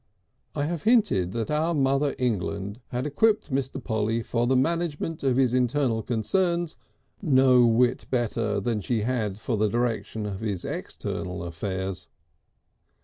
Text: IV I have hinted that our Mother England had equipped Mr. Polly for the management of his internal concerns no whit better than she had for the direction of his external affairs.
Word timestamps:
IV 0.01 0.57
I 0.57 0.63
have 0.65 0.81
hinted 0.81 1.31
that 1.33 1.51
our 1.51 1.75
Mother 1.75 2.15
England 2.17 2.79
had 2.87 3.05
equipped 3.05 3.51
Mr. 3.51 3.77
Polly 3.83 4.23
for 4.23 4.47
the 4.47 4.55
management 4.55 5.21
of 5.21 5.37
his 5.37 5.53
internal 5.53 6.01
concerns 6.01 6.75
no 7.21 7.67
whit 7.67 8.07
better 8.09 8.59
than 8.59 8.81
she 8.81 9.01
had 9.01 9.37
for 9.37 9.57
the 9.57 9.69
direction 9.69 10.25
of 10.25 10.39
his 10.39 10.65
external 10.65 11.43
affairs. 11.43 12.09